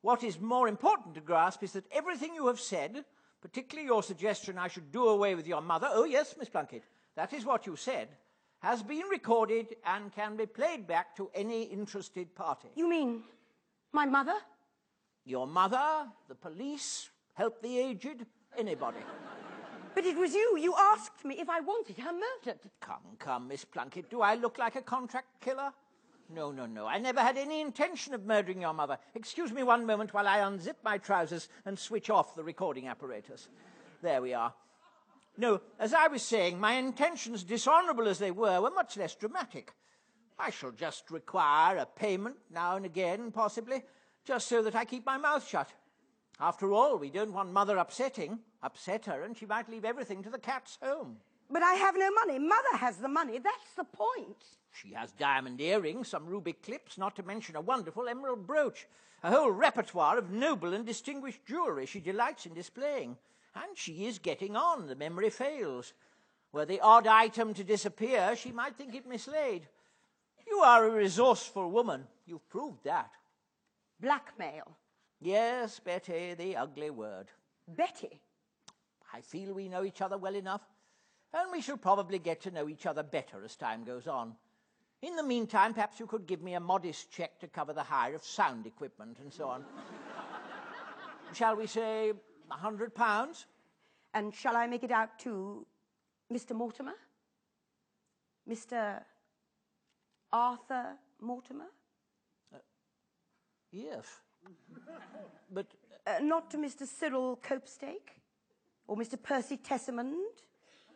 What 0.00 0.24
is 0.24 0.40
more 0.40 0.66
important 0.66 1.14
to 1.14 1.20
grasp 1.20 1.62
is 1.62 1.72
that 1.72 1.84
everything 1.92 2.34
you 2.34 2.46
have 2.46 2.58
said, 2.58 3.04
particularly 3.42 3.86
your 3.86 4.02
suggestion 4.02 4.56
I 4.56 4.68
should 4.68 4.90
do 4.90 5.08
away 5.08 5.34
with 5.34 5.46
your 5.46 5.60
mother, 5.60 5.88
oh 5.90 6.04
yes, 6.04 6.34
Miss 6.38 6.48
Plunkett, 6.48 6.84
that 7.16 7.34
is 7.34 7.44
what 7.44 7.66
you 7.66 7.76
said, 7.76 8.08
has 8.62 8.82
been 8.82 9.06
recorded 9.10 9.74
and 9.84 10.14
can 10.14 10.36
be 10.36 10.46
played 10.46 10.86
back 10.86 11.16
to 11.16 11.30
any 11.34 11.64
interested 11.64 12.34
party. 12.34 12.68
You 12.76 12.88
mean 12.88 13.22
my 13.92 14.06
mother? 14.06 14.36
Your 15.24 15.46
mother, 15.46 16.06
the 16.28 16.34
police, 16.34 17.10
help 17.34 17.60
the 17.60 17.78
aged, 17.78 18.24
anybody. 18.56 19.00
But 19.94 20.06
it 20.06 20.16
was 20.16 20.32
you. 20.32 20.56
You 20.58 20.74
asked 20.78 21.24
me 21.24 21.38
if 21.38 21.48
I 21.48 21.60
wanted 21.60 21.98
her 21.98 22.12
murdered. 22.12 22.60
Come, 22.80 23.16
come, 23.18 23.48
Miss 23.48 23.64
Plunkett. 23.64 24.08
Do 24.08 24.22
I 24.22 24.36
look 24.36 24.58
like 24.58 24.76
a 24.76 24.82
contract 24.82 25.40
killer? 25.40 25.72
No, 26.30 26.50
no, 26.50 26.64
no. 26.64 26.86
I 26.86 26.98
never 26.98 27.20
had 27.20 27.36
any 27.36 27.60
intention 27.60 28.14
of 28.14 28.24
murdering 28.24 28.62
your 28.62 28.72
mother. 28.72 28.96
Excuse 29.14 29.52
me 29.52 29.64
one 29.64 29.84
moment 29.84 30.14
while 30.14 30.26
I 30.26 30.38
unzip 30.38 30.76
my 30.82 30.98
trousers 30.98 31.48
and 31.66 31.78
switch 31.78 32.10
off 32.10 32.34
the 32.34 32.44
recording 32.44 32.88
apparatus. 32.88 33.48
There 34.02 34.22
we 34.22 34.32
are. 34.32 34.54
No, 35.36 35.60
as 35.78 35.94
I 35.94 36.08
was 36.08 36.22
saying, 36.22 36.60
my 36.60 36.74
intentions, 36.74 37.42
dishonourable 37.42 38.06
as 38.06 38.18
they 38.18 38.30
were, 38.30 38.60
were 38.60 38.70
much 38.70 38.96
less 38.96 39.14
dramatic. 39.14 39.72
I 40.38 40.50
shall 40.50 40.72
just 40.72 41.10
require 41.10 41.78
a 41.78 41.86
payment 41.86 42.36
now 42.50 42.76
and 42.76 42.84
again, 42.84 43.30
possibly, 43.32 43.82
just 44.24 44.48
so 44.48 44.62
that 44.62 44.74
I 44.74 44.84
keep 44.84 45.06
my 45.06 45.16
mouth 45.16 45.46
shut. 45.46 45.72
After 46.40 46.72
all, 46.72 46.98
we 46.98 47.10
don't 47.10 47.32
want 47.32 47.52
mother 47.52 47.78
upsetting. 47.78 48.40
Upset 48.62 49.06
her, 49.06 49.22
and 49.22 49.36
she 49.36 49.46
might 49.46 49.68
leave 49.68 49.84
everything 49.84 50.22
to 50.22 50.30
the 50.30 50.38
cat's 50.38 50.78
home. 50.82 51.16
But 51.50 51.62
I 51.62 51.74
have 51.74 51.96
no 51.96 52.10
money. 52.10 52.38
Mother 52.38 52.76
has 52.76 52.96
the 52.96 53.08
money. 53.08 53.38
That's 53.38 53.74
the 53.76 53.84
point. 53.84 54.44
She 54.72 54.92
has 54.94 55.12
diamond 55.12 55.60
earrings, 55.60 56.08
some 56.08 56.26
ruby 56.26 56.54
clips, 56.54 56.96
not 56.96 57.16
to 57.16 57.22
mention 57.22 57.56
a 57.56 57.60
wonderful 57.60 58.08
emerald 58.08 58.46
brooch, 58.46 58.86
a 59.22 59.30
whole 59.30 59.50
repertoire 59.50 60.18
of 60.18 60.30
noble 60.30 60.72
and 60.72 60.86
distinguished 60.86 61.44
jewellery 61.46 61.86
she 61.86 62.00
delights 62.00 62.46
in 62.46 62.54
displaying. 62.54 63.16
And 63.54 63.76
she 63.76 64.06
is 64.06 64.18
getting 64.18 64.56
on, 64.56 64.86
the 64.86 64.94
memory 64.94 65.30
fails. 65.30 65.92
Were 66.52 66.66
the 66.66 66.80
odd 66.80 67.06
item 67.06 67.54
to 67.54 67.64
disappear, 67.64 68.36
she 68.36 68.52
might 68.52 68.76
think 68.76 68.94
it 68.94 69.06
mislaid. 69.06 69.66
You 70.46 70.58
are 70.58 70.86
a 70.86 70.90
resourceful 70.90 71.70
woman. 71.70 72.06
You've 72.26 72.48
proved 72.48 72.84
that. 72.84 73.10
Blackmail. 74.00 74.76
Yes, 75.20 75.78
Betty, 75.78 76.34
the 76.34 76.56
ugly 76.56 76.90
word. 76.90 77.28
Betty? 77.68 78.20
I 79.14 79.20
feel 79.20 79.54
we 79.54 79.68
know 79.68 79.84
each 79.84 80.02
other 80.02 80.18
well 80.18 80.34
enough, 80.34 80.62
and 81.32 81.52
we 81.52 81.60
shall 81.60 81.76
probably 81.76 82.18
get 82.18 82.40
to 82.42 82.50
know 82.50 82.68
each 82.68 82.86
other 82.86 83.02
better 83.02 83.44
as 83.44 83.56
time 83.56 83.84
goes 83.84 84.06
on. 84.06 84.34
In 85.02 85.16
the 85.16 85.22
meantime, 85.22 85.74
perhaps 85.74 85.98
you 86.00 86.06
could 86.06 86.26
give 86.26 86.42
me 86.42 86.54
a 86.54 86.60
modest 86.60 87.10
cheque 87.10 87.38
to 87.40 87.48
cover 87.48 87.72
the 87.72 87.82
hire 87.82 88.14
of 88.14 88.24
sound 88.24 88.66
equipment 88.66 89.18
and 89.20 89.32
so 89.32 89.48
on. 89.48 89.64
shall 91.32 91.56
we 91.56 91.66
say 91.66 92.12
a 92.52 92.58
hundred 92.58 92.94
pounds? 92.94 93.46
And 94.14 94.34
shall 94.34 94.56
I 94.56 94.66
make 94.66 94.82
it 94.82 94.90
out 94.90 95.18
to 95.20 95.66
Mr. 96.32 96.54
Mortimer? 96.54 96.94
Mr. 98.48 99.00
Arthur 100.32 100.96
Mortimer? 101.20 101.70
Uh, 102.54 102.58
yes. 103.70 104.04
but. 105.52 105.66
Uh, 106.04 106.18
not 106.20 106.50
to 106.50 106.56
Mr. 106.56 106.86
Cyril 106.86 107.38
Copestake? 107.42 108.18
Or 108.88 108.96
Mr. 108.96 109.20
Percy 109.22 109.56
Tessamond? 109.56 110.42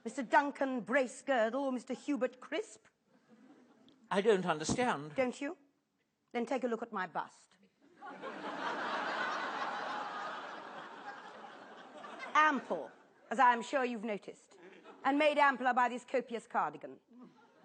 Mr. 0.07 0.29
Duncan 0.29 0.83
Bracegirdle? 0.83 1.55
Or 1.55 1.73
Mr. 1.73 1.97
Hubert 1.97 2.41
Crisp? 2.41 2.81
I 4.11 4.21
don't 4.21 4.47
understand. 4.47 5.13
Don't 5.17 5.41
you? 5.41 5.57
Then 6.33 6.45
take 6.45 6.65
a 6.65 6.67
look 6.67 6.83
at 6.83 6.93
my 6.93 7.07
bust. 7.07 7.47
Ample, 12.37 12.90
as 13.31 13.38
I 13.38 13.55
am 13.55 13.62
sure 13.62 13.85
you've 13.85 14.05
noticed, 14.05 14.57
and 15.05 15.19
made 15.19 15.38
ampler 15.38 15.73
by 15.73 15.88
this 15.88 16.05
copious 16.05 16.47
cardigan. 16.47 16.93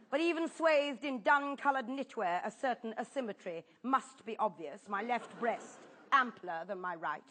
But 0.09 0.21
even 0.21 0.47
swathed 0.49 1.03
in 1.03 1.21
dun-coloured 1.21 1.87
knitwear, 1.87 2.39
a 2.45 2.51
certain 2.51 2.95
asymmetry 2.97 3.65
must 3.83 4.25
be 4.25 4.37
obvious. 4.37 4.81
My 4.87 5.03
left 5.03 5.37
breast 5.39 5.79
ampler 6.13 6.65
than 6.67 6.79
my 6.79 6.95
right. 6.95 7.21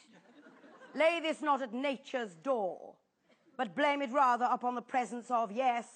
Lay 0.95 1.21
this 1.23 1.41
not 1.41 1.63
at 1.63 1.73
nature's 1.73 2.35
door, 2.35 2.95
but 3.57 3.75
blame 3.75 4.03
it 4.03 4.13
rather 4.13 4.49
upon 4.51 4.75
the 4.75 4.83
presence 4.83 5.31
of, 5.31 5.51
yes, 5.51 5.87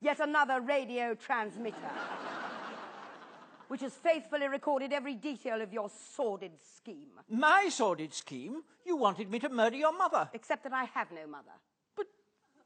yet 0.00 0.20
another 0.20 0.60
radio 0.60 1.14
transmitter. 1.14 1.76
Which 3.70 3.82
has 3.82 3.94
faithfully 3.94 4.48
recorded 4.48 4.92
every 4.92 5.14
detail 5.14 5.62
of 5.62 5.72
your 5.72 5.88
sordid 5.88 6.50
scheme. 6.76 7.12
My 7.28 7.68
sordid 7.68 8.12
scheme? 8.12 8.64
You 8.84 8.96
wanted 8.96 9.30
me 9.30 9.38
to 9.38 9.48
murder 9.48 9.76
your 9.76 9.96
mother. 9.96 10.28
Except 10.32 10.64
that 10.64 10.72
I 10.72 10.86
have 10.86 11.12
no 11.12 11.24
mother. 11.28 11.52
But 11.96 12.08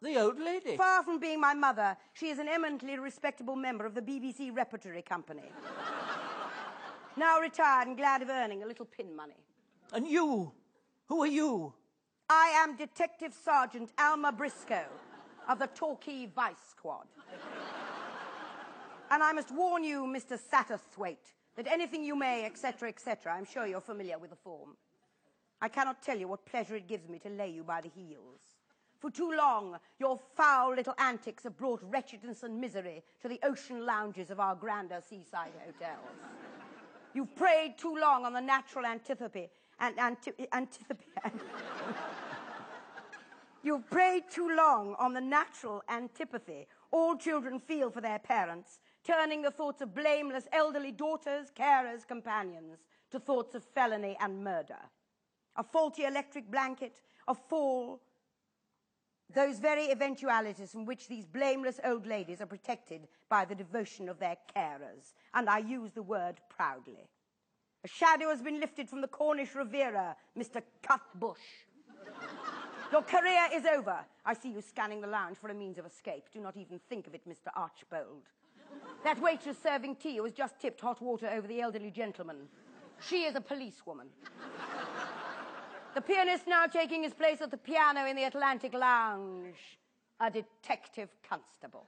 the 0.01 0.19
old 0.19 0.41
lady. 0.41 0.79
Far 0.79 1.03
from 1.03 1.21
being 1.21 1.43
my 1.43 1.53
mother, 1.53 1.95
she 2.15 2.31
is 2.31 2.39
an 2.39 2.49
eminently 2.49 2.99
respectable 2.99 3.55
member 3.55 3.85
of 3.85 3.95
the 3.95 4.01
BBC 4.01 4.57
Repertory 4.57 5.03
Company. 5.03 5.53
now 7.19 7.39
retired 7.39 7.87
and 7.87 7.99
glad 7.99 8.23
of 8.23 8.31
earning 8.31 8.63
a 8.63 8.67
little 8.67 8.87
pin 8.87 9.15
money. 9.15 9.45
And 9.93 10.09
you? 10.09 10.53
Who 11.11 11.23
are 11.23 11.27
you? 11.27 11.75
I 12.31 12.47
am 12.65 12.77
Detective 12.77 13.35
Sergeant 13.45 13.93
Alma 13.99 14.33
Briscoe 14.33 14.89
of 15.51 15.59
the 15.59 15.67
Torquay 15.67 16.31
Vice 16.35 16.55
Squad. 16.71 17.09
And 19.15 19.23
I 19.23 19.33
must 19.33 19.53
warn 19.53 19.85
you, 19.85 20.03
Mr. 20.07 20.37
Satterthwaite, 20.37 21.35
that 21.55 21.69
anything 21.69 22.03
you 22.03 22.17
may, 22.17 22.45
etc., 22.45 22.89
etc., 22.89 23.33
I'm 23.33 23.45
sure 23.45 23.65
you're 23.65 23.81
familiar 23.81 24.19
with 24.19 24.31
the 24.31 24.37
form. 24.37 24.71
I 25.61 25.69
cannot 25.69 26.03
tell 26.03 26.19
you 26.19 26.27
what 26.27 26.45
pleasure 26.45 26.75
it 26.75 26.89
gives 26.89 27.09
me 27.09 27.21
to 27.21 27.29
lay 27.29 27.49
you 27.49 27.63
by 27.63 27.81
the 27.81 27.91
heels. 27.95 28.41
For 28.99 29.13
too 29.13 29.31
long, 29.31 29.77
your 30.01 30.19
foul 30.35 30.75
little 30.75 30.95
antics 30.99 31.45
have 31.45 31.57
brought 31.57 31.81
wretchedness 31.85 32.43
and 32.43 32.61
misery 32.61 33.05
to 33.23 33.29
the 33.29 33.39
ocean 33.45 33.87
lounges 33.87 34.31
of 34.31 34.41
our 34.41 34.57
grander 34.57 35.01
seaside 35.09 35.53
hotels. 35.65 36.01
You've 37.15 37.37
preyed 37.37 37.79
too 37.79 37.97
long 37.97 38.25
on 38.25 38.33
the 38.33 38.41
natural 38.41 38.85
antipathy 38.85 39.49
and 39.79 39.97
anti- 39.97 40.33
antipathy. 40.53 41.07
You've 43.63 43.89
preyed 43.89 44.25
too 44.29 44.51
long 44.57 44.97
on 44.99 45.15
the 45.15 45.21
natural 45.21 45.85
antipathy 45.89 46.67
all 46.95 47.17
children 47.17 47.59
feel 47.59 47.91
for 47.91 48.01
their 48.01 48.21
parents, 48.21 48.79
turning 49.05 49.43
the 49.43 49.51
thoughts 49.51 49.81
of 49.81 49.95
blameless 49.95 50.49
elderly 50.53 50.93
daughters, 50.93 51.53
carers, 51.57 52.07
companions 52.07 52.79
to 53.11 53.21
thoughts 53.21 53.55
of 53.55 53.63
felony 53.63 54.17
and 54.21 54.43
murder. 54.43 54.79
A 55.57 55.63
faulty 55.63 56.05
electric 56.05 56.51
blanket, 56.51 57.01
a 57.29 57.35
fall, 57.35 58.01
those 59.33 59.59
very 59.59 59.91
eventualities 59.91 60.73
from 60.73 60.85
which 60.85 61.09
these 61.09 61.27
blameless 61.27 61.81
old 61.85 62.07
ladies 62.07 62.41
are 62.41 62.47
protected 62.47 63.09
by 63.29 63.45
the 63.45 63.55
devotion 63.55 64.09
of 64.09 64.19
their 64.19 64.37
carers, 64.55 65.15
and 65.35 65.49
I 65.49 65.59
use 65.59 65.93
the 65.93 66.03
word 66.03 66.41
proudly. 66.49 67.09
A 67.85 67.89
shadow 67.89 68.31
has 68.31 68.41
been 68.41 68.61
lifted 68.61 68.89
from 68.89 69.01
the 69.01 69.09
Cornish 69.09 69.55
Riviera, 69.55 70.17
Mr. 70.39 70.63
Cutbush. 70.83 71.37
Your 72.93 73.03
career 73.03 73.49
is 73.53 73.65
over. 73.67 73.99
I 74.25 74.35
see 74.35 74.53
you 74.53 74.61
scanning 74.61 75.01
the 75.01 75.07
lounge 75.07 75.37
for 75.37 75.49
a 75.49 75.55
means 75.55 75.79
of 75.79 75.87
escape. 75.87 76.25
Do 76.33 76.41
not 76.41 76.57
even 76.57 76.79
think 76.89 77.07
of 77.07 77.15
it, 77.15 77.29
Mr. 77.29 77.51
Archbold. 77.55 78.29
That 79.05 79.21
waitress 79.21 79.57
serving 79.63 79.97
tea 79.97 80.17
who 80.17 80.25
has 80.25 80.33
just 80.33 80.59
tipped 80.59 80.81
hot 80.81 81.01
water 81.03 81.29
over 81.29 81.47
the 81.47 81.61
elderly 81.61 81.91
gentleman. 81.91 82.49
She 83.01 83.25
is 83.25 83.35
a 83.35 83.41
policewoman. 83.41 84.09
the 85.95 86.01
pianist 86.01 86.47
now 86.47 86.67
taking 86.67 87.03
his 87.03 87.13
place 87.13 87.41
at 87.41 87.51
the 87.51 87.57
piano 87.57 88.07
in 88.07 88.17
the 88.17 88.25
Atlantic 88.25 88.73
Lounge, 88.73 89.79
a 90.21 90.31
detective 90.31 91.11
constable. 91.29 91.87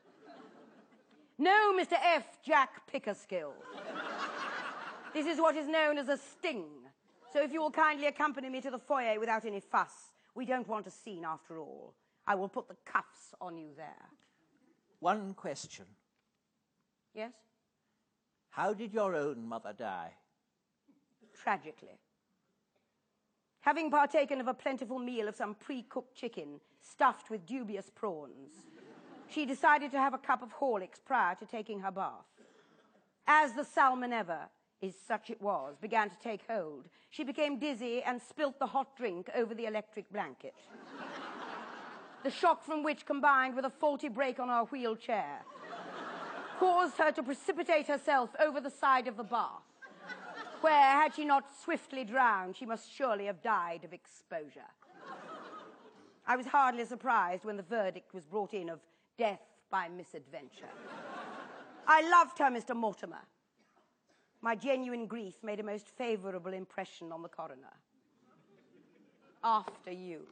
No, 1.38 1.74
Mr. 1.78 1.96
F. 2.02 2.38
Jack 2.44 2.82
Pickerskill. 2.92 3.52
this 5.12 5.26
is 5.26 5.38
what 5.38 5.56
is 5.56 5.68
known 5.68 5.98
as 5.98 6.08
a 6.08 6.16
sting. 6.16 6.64
So 7.32 7.42
if 7.42 7.52
you 7.52 7.60
will 7.60 7.70
kindly 7.70 8.06
accompany 8.06 8.48
me 8.48 8.60
to 8.62 8.70
the 8.70 8.78
foyer 8.78 9.20
without 9.20 9.44
any 9.44 9.60
fuss, 9.60 10.12
we 10.34 10.46
don't 10.46 10.66
want 10.68 10.86
a 10.86 10.90
scene 10.90 11.24
after 11.24 11.58
all. 11.58 11.94
I 12.26 12.34
will 12.34 12.48
put 12.48 12.68
the 12.68 12.76
cuffs 12.84 13.34
on 13.40 13.56
you 13.56 13.68
there. 13.76 14.10
One 15.00 15.34
question. 15.34 15.84
Yes? 17.16 17.32
How 18.50 18.74
did 18.74 18.92
your 18.92 19.14
own 19.14 19.48
mother 19.48 19.72
die? 19.76 20.12
Tragically. 21.42 21.98
Having 23.60 23.90
partaken 23.90 24.40
of 24.40 24.48
a 24.48 24.54
plentiful 24.54 24.98
meal 24.98 25.26
of 25.26 25.34
some 25.34 25.54
pre 25.54 25.82
cooked 25.82 26.14
chicken 26.14 26.60
stuffed 26.80 27.30
with 27.30 27.46
dubious 27.46 27.90
prawns, 27.94 28.52
she 29.28 29.46
decided 29.46 29.90
to 29.92 29.98
have 29.98 30.14
a 30.14 30.18
cup 30.18 30.42
of 30.42 30.54
Horlicks 30.54 31.02
prior 31.04 31.34
to 31.36 31.46
taking 31.46 31.80
her 31.80 31.90
bath. 31.90 32.26
As 33.26 33.54
the 33.54 33.62
salmonella, 33.62 34.48
is 34.82 34.94
such 35.08 35.30
it 35.30 35.40
was, 35.40 35.76
began 35.80 36.10
to 36.10 36.18
take 36.18 36.42
hold, 36.48 36.84
she 37.08 37.24
became 37.24 37.58
dizzy 37.58 38.02
and 38.02 38.20
spilt 38.20 38.58
the 38.58 38.66
hot 38.66 38.94
drink 38.94 39.30
over 39.34 39.54
the 39.54 39.64
electric 39.64 40.12
blanket. 40.12 40.54
the 42.22 42.30
shock 42.30 42.62
from 42.62 42.82
which, 42.82 43.06
combined 43.06 43.56
with 43.56 43.64
a 43.64 43.70
faulty 43.70 44.08
brake 44.08 44.38
on 44.38 44.48
her 44.48 44.64
wheelchair, 44.64 45.40
caused 46.58 46.96
her 46.98 47.12
to 47.12 47.22
precipitate 47.22 47.86
herself 47.86 48.30
over 48.40 48.60
the 48.60 48.70
side 48.70 49.08
of 49.08 49.16
the 49.16 49.24
bath, 49.24 49.62
where, 50.60 50.72
had 50.72 51.14
she 51.14 51.24
not 51.24 51.44
swiftly 51.62 52.04
drowned, 52.04 52.56
she 52.56 52.66
must 52.66 52.92
surely 52.92 53.26
have 53.26 53.42
died 53.42 53.84
of 53.84 53.92
exposure. 53.92 54.70
I 56.26 56.36
was 56.36 56.46
hardly 56.46 56.84
surprised 56.84 57.44
when 57.44 57.56
the 57.56 57.62
verdict 57.62 58.12
was 58.12 58.24
brought 58.24 58.52
in 58.52 58.68
of 58.68 58.80
death 59.16 59.40
by 59.70 59.88
misadventure. 59.88 60.66
I 61.86 62.08
loved 62.08 62.38
her, 62.38 62.46
Mr. 62.46 62.74
Mortimer. 62.74 63.22
My 64.40 64.54
genuine 64.54 65.06
grief 65.06 65.34
made 65.42 65.60
a 65.60 65.62
most 65.62 65.88
favourable 65.88 66.52
impression 66.52 67.12
on 67.12 67.22
the 67.22 67.28
coroner. 67.28 67.74
After 69.42 69.92
you. 69.92 70.26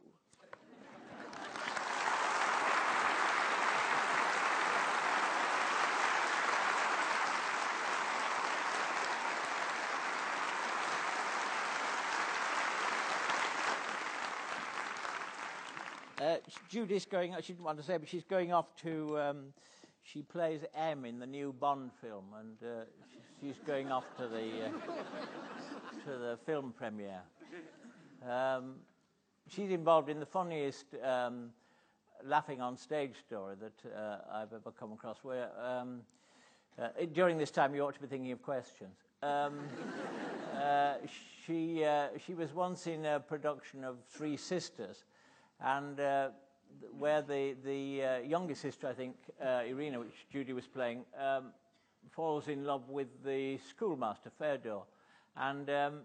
Uh, 16.21 16.37
going, 17.11 17.35
she 17.41 17.53
didn't 17.53 17.65
want 17.65 17.77
to 17.77 17.83
say, 17.83 17.97
but 17.97 18.07
she's 18.07 18.23
going 18.23 18.53
off 18.53 18.73
to, 18.77 19.19
um, 19.19 19.53
she 20.01 20.21
plays 20.21 20.61
M 20.73 21.03
in 21.03 21.19
the 21.19 21.27
new 21.27 21.51
Bond 21.51 21.91
film, 22.01 22.25
and 22.39 22.55
uh, 22.63 22.85
she's 23.41 23.55
going 23.67 23.91
off 23.91 24.05
to 24.17 24.27
the 24.27 24.65
uh, 24.65 24.69
to 26.05 26.17
the 26.17 26.39
film 26.45 26.73
premiere. 26.77 27.21
Um, 28.25 28.75
she's 29.49 29.71
involved 29.71 30.09
in 30.09 30.21
the 30.21 30.25
funniest 30.25 30.85
um, 31.03 31.49
laughing 32.23 32.61
on 32.61 32.77
stage 32.77 33.15
story 33.27 33.55
that 33.59 33.93
uh, 33.93 34.17
I've 34.31 34.53
ever 34.53 34.71
come 34.71 34.93
across. 34.93 35.17
Where 35.21 35.49
um, 35.61 35.99
uh, 36.79 36.89
during 37.11 37.37
this 37.37 37.51
time 37.51 37.75
you 37.75 37.81
ought 37.81 37.95
to 37.95 38.01
be 38.01 38.07
thinking 38.07 38.31
of 38.31 38.41
questions. 38.41 38.95
Um, 39.21 39.59
uh, 40.55 40.93
she 41.45 41.83
uh, 41.83 42.07
she 42.25 42.33
was 42.35 42.53
once 42.53 42.87
in 42.87 43.05
a 43.05 43.19
production 43.19 43.83
of 43.83 43.97
Three 44.09 44.37
Sisters, 44.37 45.03
and 45.61 45.99
uh, 45.99 46.29
where 46.97 47.21
the 47.21 47.55
the 47.63 48.21
youngest 48.27 48.61
sister, 48.61 48.87
I 48.87 48.93
think 48.93 49.15
Irina, 49.41 49.99
which 49.99 50.27
Judi 50.33 50.53
was 50.53 50.67
playing. 50.67 51.05
Um, 51.19 51.51
falls 52.11 52.47
in 52.47 52.63
love 52.63 52.89
with 52.89 53.07
the 53.23 53.57
schoolmaster, 53.69 54.31
Fedor. 54.37 54.79
And 55.35 55.69
um, 55.69 55.99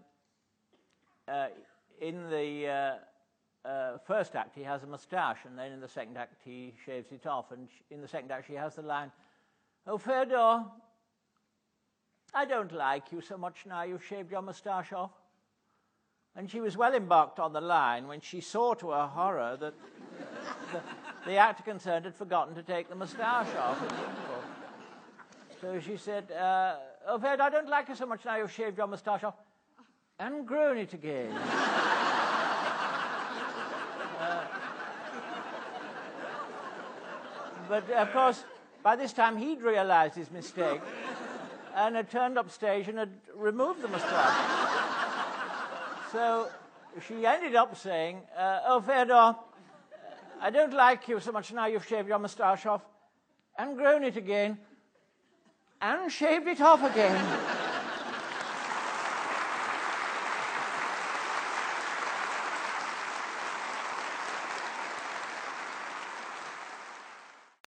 uh, 1.27 1.47
in 1.99 2.29
the 2.29 2.67
uh, 3.65 3.67
uh, 3.67 3.97
first 4.05 4.35
act, 4.35 4.55
he 4.55 4.63
has 4.63 4.83
a 4.83 4.87
moustache, 4.87 5.39
and 5.45 5.57
then 5.57 5.71
in 5.71 5.79
the 5.79 5.87
second 5.87 6.17
act, 6.17 6.41
he 6.43 6.73
shaves 6.85 7.11
it 7.11 7.25
off. 7.25 7.51
And 7.51 7.67
in 7.89 8.01
the 8.01 8.07
second 8.07 8.31
act, 8.31 8.47
she 8.47 8.53
has 8.53 8.75
the 8.75 8.81
line, 8.81 9.11
Oh, 9.87 9.97
Fedor, 9.97 10.65
I 12.33 12.45
don't 12.45 12.71
like 12.71 13.11
you 13.11 13.21
so 13.21 13.37
much 13.37 13.65
now 13.65 13.83
you've 13.83 14.05
shaved 14.05 14.31
your 14.31 14.41
moustache 14.41 14.93
off. 14.93 15.11
And 16.35 16.49
she 16.49 16.61
was 16.61 16.77
well 16.77 16.93
embarked 16.93 17.39
on 17.39 17.53
the 17.53 17.61
line 17.61 18.07
when 18.07 18.21
she 18.21 18.39
saw 18.41 18.73
to 18.75 18.91
her 18.91 19.07
horror 19.07 19.57
that 19.59 19.73
the, 20.71 20.81
the 21.25 21.35
actor 21.35 21.63
concerned 21.63 22.05
had 22.05 22.15
forgotten 22.15 22.55
to 22.55 22.63
take 22.63 22.89
the 22.89 22.95
moustache 22.95 23.53
off. 23.55 23.77
So 25.59 25.79
she 25.79 25.97
said, 25.97 26.31
uh, 26.31 26.75
Oh, 27.07 27.17
Fed, 27.19 27.41
I 27.41 27.49
don't 27.49 27.67
like 27.67 27.89
you 27.89 27.95
so 27.95 28.05
much 28.05 28.23
now 28.25 28.37
you've 28.37 28.51
shaved 28.51 28.77
your 28.77 28.87
moustache 28.87 29.23
off 29.23 29.33
and 30.19 30.45
grown 30.47 30.77
it 30.77 30.93
again. 30.93 31.31
uh, 34.19 34.43
but 37.67 37.89
of 37.89 38.13
course, 38.13 38.43
by 38.83 38.95
this 38.95 39.13
time 39.13 39.35
he'd 39.35 39.61
realized 39.61 40.15
his 40.15 40.29
mistake 40.29 40.81
and 41.75 41.95
had 41.95 42.09
turned 42.11 42.37
up 42.37 42.51
stage 42.51 42.87
and 42.87 42.99
had 42.99 43.09
removed 43.35 43.81
the 43.81 43.87
moustache. 43.87 45.00
So 46.11 46.49
she 47.07 47.25
ended 47.25 47.55
up 47.55 47.77
saying, 47.77 48.21
uh, 48.37 48.59
Oh, 48.65 48.81
Fedor, 48.81 49.35
I 50.41 50.49
don't 50.49 50.73
like 50.73 51.07
you 51.07 51.19
so 51.19 51.31
much 51.31 51.53
now 51.53 51.67
you've 51.67 51.85
shaved 51.85 52.07
your 52.07 52.19
moustache 52.19 52.65
off 52.65 52.81
and 53.57 53.77
grown 53.77 54.03
it 54.03 54.17
again 54.17 54.57
and 55.81 56.11
shaved 56.11 56.47
it 56.47 56.61
off 56.61 56.83
again. 56.83 57.57